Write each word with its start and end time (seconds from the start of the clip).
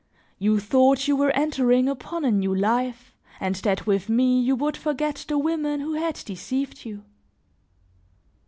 You 0.39 0.59
thought 0.59 1.07
you 1.07 1.15
were 1.15 1.29
entering 1.35 1.87
upon 1.87 2.25
a 2.25 2.31
new 2.31 2.55
life 2.55 3.13
and 3.39 3.53
that 3.57 3.85
with 3.85 4.09
me, 4.09 4.39
you 4.41 4.55
would 4.55 4.75
forget 4.75 5.23
the 5.27 5.37
women 5.37 5.79
who 5.81 5.93
had 5.93 6.15
deceived 6.25 6.85
you. 6.85 7.03